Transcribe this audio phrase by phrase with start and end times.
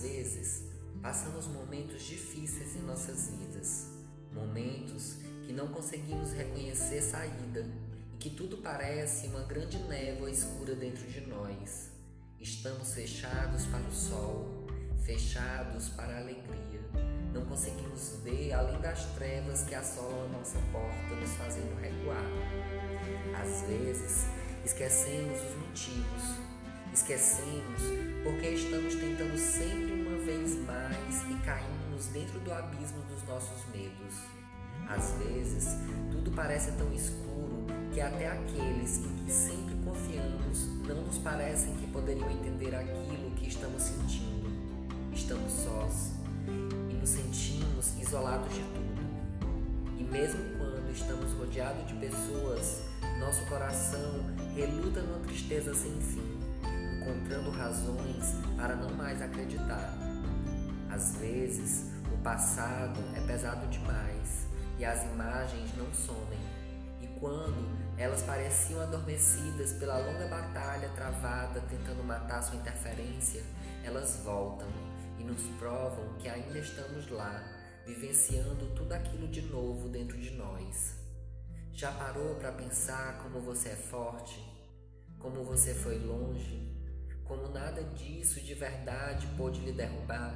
[0.00, 0.64] vezes,
[1.02, 3.86] passamos momentos difíceis em nossas vidas,
[4.32, 5.16] momentos
[5.46, 7.66] que não conseguimos reconhecer saída
[8.12, 11.90] e que tudo parece uma grande névoa escura dentro de nós.
[12.40, 14.66] Estamos fechados para o sol,
[15.04, 16.80] fechados para a alegria.
[17.32, 22.24] Não conseguimos ver além das trevas que assolam a nossa porta, nos fazendo recuar.
[23.40, 24.26] Às vezes,
[24.64, 26.47] esquecemos os motivos,
[26.98, 27.80] esquecemos
[28.24, 34.14] porque estamos tentando sempre uma vez mais e caímos dentro do abismo dos nossos medos.
[34.88, 35.76] Às vezes,
[36.10, 41.86] tudo parece tão escuro que até aqueles em que sempre confiamos não nos parecem que
[41.86, 44.48] poderiam entender aquilo que estamos sentindo.
[45.12, 46.14] Estamos sós
[46.90, 48.98] e nos sentimos isolados de tudo.
[49.98, 52.82] E mesmo quando estamos rodeados de pessoas,
[53.20, 54.26] nosso coração
[54.56, 56.47] reluta numa tristeza sem fim
[57.08, 59.94] encontrando razões para não mais acreditar.
[60.90, 64.46] Às vezes, o passado é pesado demais
[64.78, 66.38] e as imagens não somem.
[67.00, 73.42] E quando elas pareciam adormecidas pela longa batalha travada tentando matar sua interferência,
[73.82, 74.68] elas voltam
[75.18, 77.42] e nos provam que ainda estamos lá,
[77.86, 80.98] vivenciando tudo aquilo de novo dentro de nós.
[81.72, 84.44] Já parou para pensar como você é forte?
[85.18, 86.77] Como você foi longe?
[87.78, 90.34] Nada disso de verdade pôde lhe derrubar?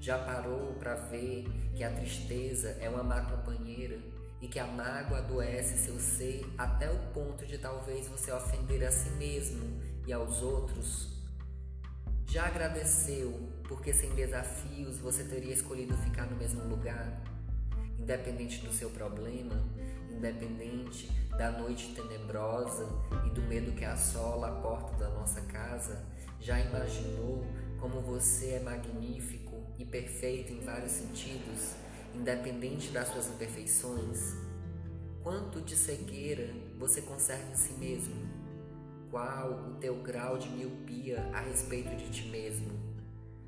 [0.00, 3.98] Já parou para ver que a tristeza é uma má companheira
[4.40, 8.90] e que a mágoa adoece seu ser até o ponto de talvez você ofender a
[8.90, 11.08] si mesmo e aos outros?
[12.26, 17.22] Já agradeceu porque sem desafios você teria escolhido ficar no mesmo lugar?
[17.98, 19.54] Independente do seu problema,
[20.10, 21.08] independente
[21.38, 22.86] da noite tenebrosa
[23.26, 26.04] e do medo que assola a porta da nossa casa,
[26.42, 27.46] já imaginou
[27.78, 31.76] como você é magnífico e perfeito em vários sentidos,
[32.14, 34.34] independente das suas imperfeições?
[35.22, 38.14] Quanto de cegueira você conserva em si mesmo?
[39.08, 42.72] Qual o teu grau de miopia a respeito de ti mesmo?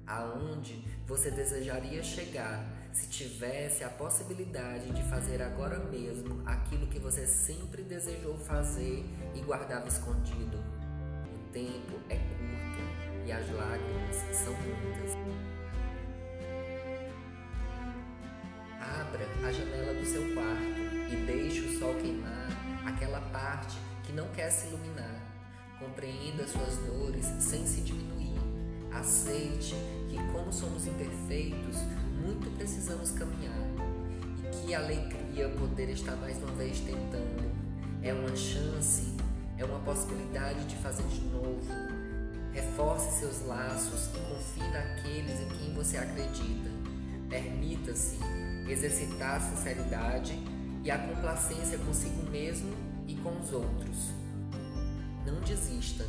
[0.07, 7.27] Aonde você desejaria chegar se tivesse a possibilidade de fazer agora mesmo aquilo que você
[7.27, 10.74] sempre desejou fazer e guardava escondido.
[11.55, 15.13] Tempo é curto e as lágrimas são muitas.
[18.81, 22.49] Abra a janela do seu quarto e deixe o sol queimar
[22.85, 25.23] aquela parte que não quer se iluminar.
[25.79, 28.35] Compreenda suas dores sem se diminuir.
[28.93, 29.77] Aceite
[30.11, 31.77] que, como somos imperfeitos,
[32.21, 33.55] muito precisamos caminhar
[34.43, 37.55] e que alegria poder estar mais uma vez tentando.
[38.03, 39.14] É uma chance,
[39.65, 41.67] é uma possibilidade de fazer de novo.
[42.53, 46.71] Reforce seus laços e confie naqueles em quem você acredita.
[47.29, 48.19] Permita-se
[48.69, 50.39] exercitar a sinceridade
[50.85, 52.73] e a complacência consigo mesmo
[53.09, 54.11] e com os outros.
[55.27, 56.07] Não desista.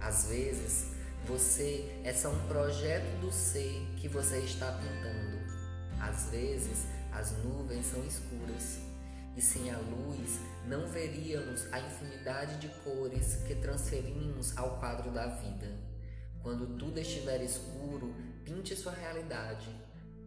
[0.00, 0.92] Às vezes,
[1.26, 5.40] você é só um projeto do ser que você está pintando.
[5.98, 8.78] Às vezes, as nuvens são escuras
[9.36, 15.26] e sem a luz não veríamos a infinidade de cores que transferimos ao quadro da
[15.26, 15.72] vida.
[16.42, 19.68] Quando tudo estiver escuro, pinte sua realidade.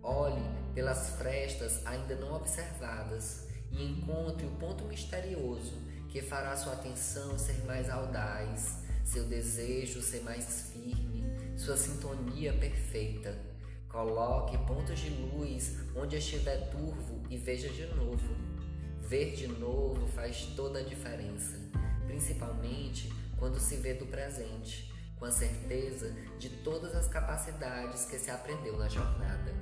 [0.02, 0.42] Olhe
[0.74, 5.74] pelas frestas ainda não observadas e encontre o ponto misterioso
[6.10, 11.26] que fará sua atenção ser mais audaz, seu desejo ser mais firme,
[11.58, 13.38] sua sintonia perfeita.
[13.90, 18.55] Coloque pontos de luz onde estiver turvo e veja de novo.
[19.08, 21.60] Ver de novo faz toda a diferença,
[22.08, 28.32] principalmente quando se vê do presente, com a certeza de todas as capacidades que se
[28.32, 29.54] aprendeu na jornada.